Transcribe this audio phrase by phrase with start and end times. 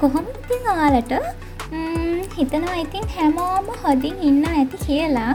[0.00, 1.12] කොහොම ඉතින් ඔයාලට?
[2.36, 5.32] හිතනවා ඉතින් හැමෝම හොදින් ඉන්න ඇති කියලා.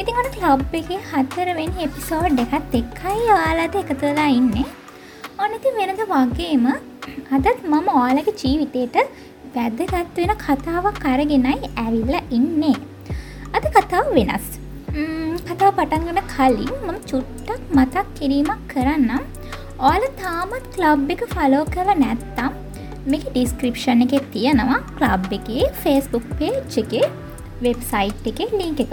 [0.00, 4.66] ඉතින් අට ලබ් එක හත්තරවෙන් එපිසෝඩ් එකත් එක්කයි ඔයාලට එකතුලා ඉන්නේ.
[5.40, 6.68] ඕනති වෙනද වගේම
[7.34, 8.96] අදත් මම ඕලක ජීවිතයට
[9.56, 12.78] වැදගත් වෙන කතාවක් කරගෙනයි ඇවිල්ල ඉන්නේ.
[13.56, 14.48] අද කතාව වෙනස්.
[15.50, 19.22] කතාව පටන්ගන කලින් මම චුට්ටක් මතක් කිරීමක් කරන්නම්.
[19.88, 22.52] ඕල තාමත් ලබ් එක ෆලෝ කර නැත්තම්
[23.08, 27.06] මේක ඩිස්ක්‍රපෂන් එක තියෙනවා ක්ලබ් එකේ ෆේස්බුක් පේච් එකේ
[27.64, 28.92] වෙබ්සයිට් එක ලිංක එක.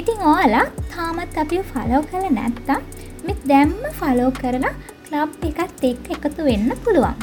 [0.00, 2.82] ඉතිං ඕලා තාමත් අපි ෆලෝ කළ නැත්තම්
[3.26, 4.74] මෙ දැම්ම ෆලෝ කරලා
[5.06, 7.14] ක්ලබ් එකත් එක් එකතු වෙන්න පුළුවන්.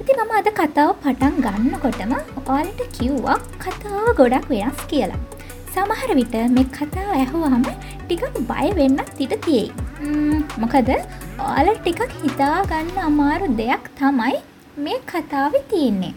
[0.00, 2.12] ඉති මම අද කතාව පටන් ගන්නකොටම
[2.46, 5.20] ඕලට කිව්වා කතාව ගොඩක් වෙනස් කියලා.
[5.72, 7.64] සමහර විට මේ කතාව ඇහුවහම
[8.04, 9.72] ටිකක් බය වෙන්න තිට තියෙයි.
[10.62, 10.94] මොකද
[11.48, 14.38] ඕල ටිකක් හිතාගන්න අමාරු දෙයක් තමයි
[14.84, 16.12] මේ කතාව තියෙන්නේ.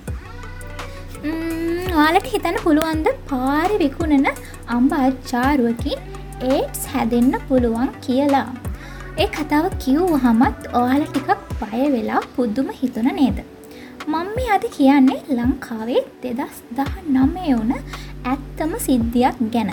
[1.95, 3.07] වාලට හිතන්න පුළුවන්ද?
[3.31, 4.27] පාරි විකුණන
[4.75, 5.99] අම්බ අච්චාරුවකින්
[6.51, 8.47] ඒට්ස් හැදෙන්න පුළුවන් කියලා.
[9.23, 13.39] ඒ කතාව කිව් හමත් ඔයාල ටිකක් පය වෙලා පුද්දුම හිතුන නේද?
[14.13, 17.73] මං මේ අද කියන්නේ ලංකාවේ දෙදස් දහ නමය වන
[18.31, 19.71] ඇත්තම සිද්ධියක් ගැන.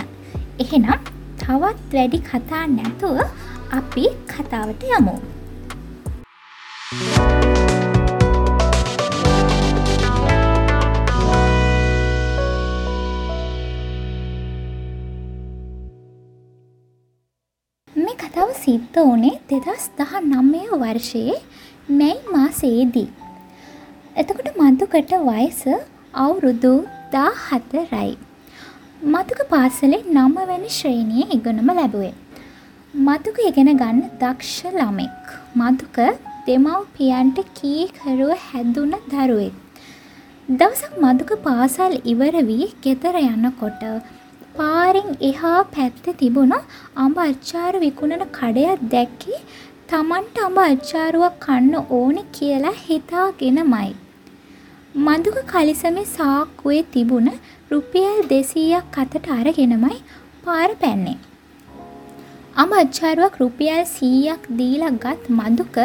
[0.63, 1.11] එහෙනම්
[1.43, 3.21] තවත් වැඩි කතා නැතුව
[3.79, 5.17] අපි කතාවට යමු.
[18.71, 21.37] සිද්ධ වනේ දෙදස් දහ නම්මය වර්ෂයේ
[21.99, 23.09] මැයි මාසයේදී.
[24.17, 25.63] එතකොට මදුකට වයස
[26.17, 26.73] අවුරුදු
[27.13, 28.11] දා හතරයි.
[29.07, 32.13] මතුක පාසලේ නම්මවැනි ශ්‍රේණිය ඉගනම ලැබුවේ.
[33.07, 35.27] මතුක ඉගෙන ගන්න දක්ෂ ළමෙක්.
[35.61, 35.99] මදුක
[36.47, 39.57] දෙමව්පියන්ට කීකරුව හැදුන දරුවෙක්.
[40.49, 43.83] දවසක් මදුක පාසල් ඉවර වී ගෙදර යන්නකොට
[44.61, 46.55] පාරෙන් එහා පැත්ත තිබුණ
[47.05, 49.41] අඹ අච්චාරු විකුණන කඩයක් දැක්කේ
[49.91, 53.89] තමන්ට අඹ අච්චාරුවක් කන්න ඕනෙ කියලා හිතාගෙනමයි.
[54.99, 57.31] මදුක කලිසමේ සාක්කුවේ තිබුණ
[57.71, 59.99] රුපියල් දෙසීයක් අතට අරගෙනමයි
[60.45, 61.19] පාර පැන්නේ.
[62.57, 65.77] අම අච්චාරුවක් රුපියල් සීයක් දීලා ගත් මදුක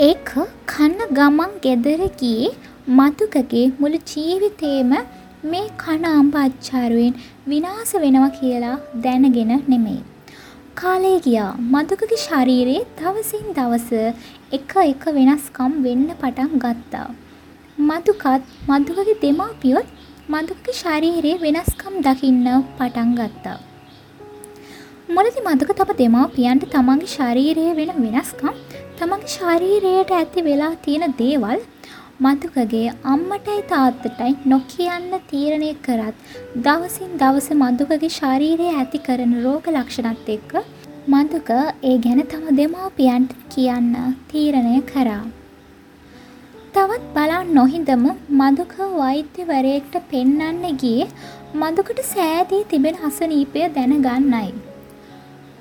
[0.00, 0.30] ඒක
[0.68, 2.52] කන්න ගමන් ගෙදර ගියේ
[2.90, 4.92] මදුකගේ මුළු ජීවිතේම
[5.42, 7.14] මේ කන අම්බ අච්චාරුවෙන්
[7.46, 10.02] විනාස වෙනවා කියලා දැනගෙන නෙමෙයි.
[10.74, 13.88] කාලේ ගියා මදුකගේ ශරීරයේ දවසින් දවස
[14.52, 17.08] එක එක වෙනස්කම් වෙන්න පටන් ගත්තා.
[17.78, 19.88] මදුකත් මදුකගේ දෙමාපියොත්
[20.28, 22.48] මදුකගේ ශරීරයේ වෙනස්කම් දකින්න
[22.78, 23.58] පටන් ගත්තා.
[25.08, 28.54] මුලදි මදුක තම දෙමාපියන්ට තමන්ගේ ශරීරයේ වෙන වෙනස්කම්
[28.98, 31.58] තමන්ගේ ශරීරයට ඇති වෙලා තියෙන දේවල්
[32.24, 36.32] මදුකගේ අම්මටයි තාත්තටයි නොකියන්න තීරණය කරත්
[36.66, 40.52] දවසින් දවස මදුකගේ ශරීරයේ ඇති කරන රෝග ලක්ෂණත් එක්ක
[41.08, 41.48] මදුක
[41.82, 43.94] ඒ ගැන තම දෙමාපියන්ට කියන්න
[44.30, 45.22] තීරණය කරා.
[46.74, 51.08] තවත් බලන් නොහිදම මදුක වෛද්‍යවරයෙක්ට පෙන්නන්න ගියේ
[51.54, 54.52] මදුකට සෑදී තිබෙන අසනීපය දැනගන්නයි.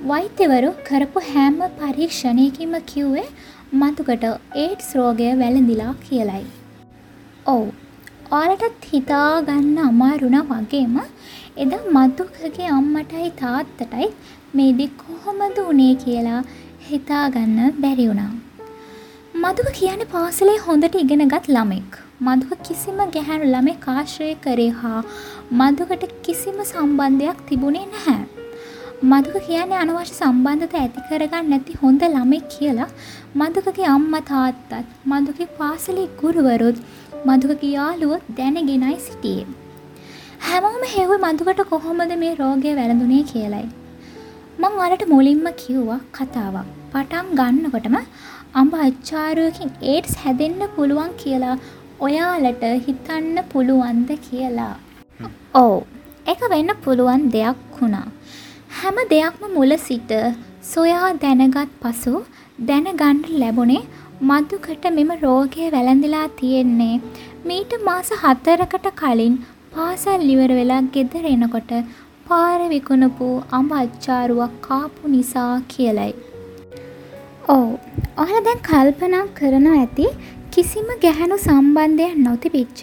[0.04, 3.28] වෛද්‍යවරු කරපු හැම පරීක්ෂණයකින්ම කිව්වේ
[3.72, 4.24] මතුකට
[4.56, 6.42] ඒඩ්ස් රෝගය වැළඳිලා කියලයි.
[7.46, 7.62] ඔව්
[8.32, 10.98] ඔයාලටත් හිතාගන්න අමාරුණ වගේම
[11.58, 14.10] එදා මතුකගේ අම්මටයි තාත්තටයි
[14.54, 16.42] මේදි කොහොමද වනේ කියලා
[16.90, 18.34] හිතාගන්න බැරි වුණා.
[19.36, 21.92] මදුක කියන පාසලේ හොඳට ඉගෙනගත් ළමෙක්.
[22.22, 25.00] මදුක කිසිම ගැහැණු ළමෙ කාශ්‍රය කරේ හා
[25.54, 28.41] මදුකට කිසිම සම්බන්ධයක් තිබුණේ නැහැ.
[29.02, 32.90] මදුක කියන්නේ අනවශ්‍ය සම්බන්ධත ඇති කරගන්න නැති හොඳ ළමෙක් කියලා
[33.42, 34.74] මදුකගේ අම්ම තාත්තත්
[35.12, 36.78] මදුගේ පාසලේ ගුරුවරුත්
[37.30, 39.48] මදුකගේ යාළුවොත් දැනගෙනයි සිටියේ.
[40.42, 43.66] හැමෝම හෙව්ව මදුකට කොහොමද මේ රෝගය වැළඳුනේ කියලයි.
[44.60, 46.70] මං වලට මුලින්ම කිව්වා කතාවක්.
[46.94, 47.98] පටන් ගන්නකොටම
[48.62, 51.58] අම්බ අච්චාරුවකින් ඒට්ස් හැදෙන්න පුළුවන් කියලා
[52.00, 54.74] ඔයාලට හිතන්න පුළුවන්ද කියලා.
[55.56, 55.76] ඕ
[56.28, 58.08] එක වෙන්න පුළුවන් දෙයක් වුණා.
[58.72, 60.12] හැම දෙයක්ම මුල සිට
[60.66, 62.14] සොයා දැනගත් පසු
[62.62, 63.82] දැනගන්න ලැබුණේ
[64.30, 66.96] මදුකට මෙම රෝගය වැළඳලා තියෙන්නේ
[67.46, 69.36] මීට මාස හතරකට කලින්
[69.74, 71.72] පාසල් ඉවර වෙලා ගෙදර එනකොට
[72.26, 76.12] පාර විකුණපු අඹ අච්චාරුවක් කාපු නිසා කියලයි.
[77.50, 77.66] ඔව්
[78.18, 80.08] ඔහල දැන් කල්පනා කරනවා ඇති
[80.54, 82.82] කිසිම ගැහැණු සම්බන්ධයක් නොතිබිච්ච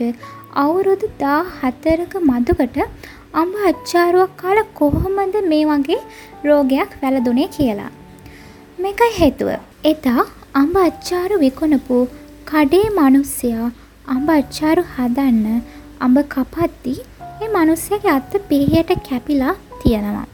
[0.56, 2.78] අවුරුදු දා හතරක මදුකට
[3.34, 5.98] අම්බ අච්චාරුවක් කාල කොහොමද මේ වගේ
[6.44, 7.90] රෝගයක් වැලදුනේ කියලා.
[8.78, 9.50] මේකයි හේතුව.
[9.84, 10.22] එතා
[10.54, 11.98] අම්බ අච්චාරු විකොනපු
[12.46, 13.68] කඩේ මනුස්සයා
[14.14, 15.60] අඹ අච්චාරු හදන්න
[16.00, 16.94] අඹ කපද්දි
[17.42, 20.26] ඒ මනුස්සයාගේ අත පිහියට කැපිලා තියෙනවා.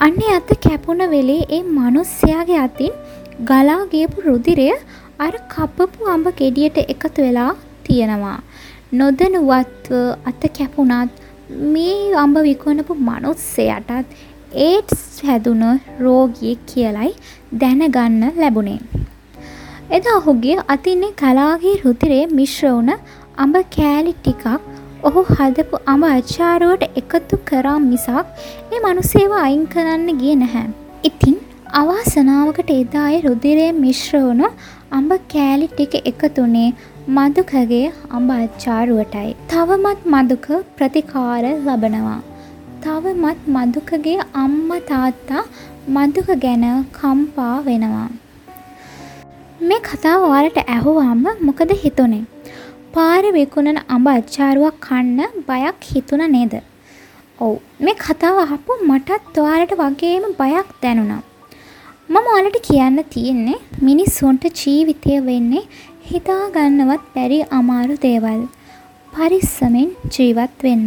[0.00, 2.92] අන්නේ අත කැපුණ වෙලේ ඒ මනුස්සයාගේ අතින්
[3.50, 4.68] ගලා ගියපු රුධිරය
[5.26, 7.50] අර කපපු අඹ ගෙඩියට එකතු වෙලා
[7.86, 8.38] තියෙනවා.
[9.00, 9.98] නොදැනුවත්ව
[10.30, 11.12] අත කැපුණත්
[11.50, 14.10] මේ අඹ විකුණපු මනුස්සයටත්
[14.64, 15.62] ඒඩ්ස් හැදුන
[16.00, 17.10] රෝගියෙක් කියලයි
[17.62, 18.80] දැනගන්න ලැබුණේ.
[19.90, 22.92] එදා ඔහුගේ අතින්නේ කලාගේ රුතිරේ මිශ්‍ර වුණ
[23.36, 24.44] අඹ කෑලි ටිකක්
[25.02, 28.26] ඔහු හදපු අඹ අචාරුවට එකතු කරා මිසක්
[28.72, 30.66] ඒ මනුසේව අයින් කරන්න ගිය නැහැ.
[31.04, 31.36] ඉතින්
[31.80, 34.48] අවාසනාවකට එදාය රුදිරේ මිශ්‍ර වුණු
[34.98, 36.68] අඹ කෑලි ටික එකතුනේ
[37.16, 37.84] මදුකගේ
[38.16, 39.30] අඹ අච්චාරුවටයි.
[39.50, 40.46] තවමත් මදුක
[40.76, 42.18] ප්‍රතිකාර ලබනවා.
[42.84, 45.42] තවමත් මදුකගේ අම්ම තාත්තා
[45.96, 46.66] මදුක ගැන
[46.98, 48.08] කම්පා වෙනවා.
[49.62, 52.22] මේ කතාව ඔයාලට ඇහුවාම මොකද හිතුනේ?
[52.94, 56.54] පාර විකුණන අඹ අච්චාරුවක් කන්න බයක් හිතුණ නේද?
[57.38, 61.22] ඔව් මේ කතාව අහපු මටත් ඔයාලට වගේම බයක් දැනුණා.
[62.08, 65.68] මම ඔයාලට කියන්න තියෙන්නේ මිනිස්සුන්ට ජීවිතය වෙන්නේ
[66.08, 68.40] හිතාගන්නවත් බැරි අමාරු දේවල්.
[69.12, 70.86] පරිස්සමෙන් ජීවත් වෙන්න.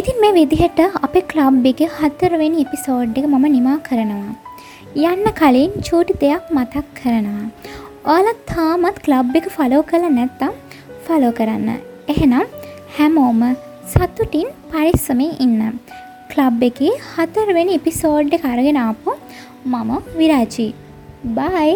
[0.00, 4.32] ඉතින් මේ විදිහට අපේ ක්ලබ් එකේ හතරවෙනි එපිසෝඩ් එක මම නිමා කරනවා.
[5.10, 7.44] යන්න කලින් චූටි දෙයක් මතක් කරනවා.
[8.12, 10.54] ඔයාලත් තාමත් ක්ලබ් එක ෆලෝ කරලා නැත්තම්
[11.06, 11.68] ෆලෝ කරන්න.
[12.12, 12.48] එහෙනම්
[12.96, 13.44] හැමෝම
[13.92, 15.62] සතුටින් පරිස්සමෙන් ඉන්න.
[16.32, 19.14] ක්ලබ් එකේ හතරවෙනි එපිසෝඩ් එක අරගෙන ආපු
[19.72, 20.72] මම විරාජී.
[21.38, 21.70] බයි